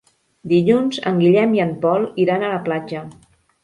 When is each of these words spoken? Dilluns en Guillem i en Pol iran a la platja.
Dilluns 0.53 0.97
en 1.11 1.21
Guillem 1.25 1.55
i 1.59 1.63
en 1.69 1.77
Pol 1.87 2.11
iran 2.27 2.43
a 2.43 2.53
la 2.57 2.67
platja. 2.69 3.09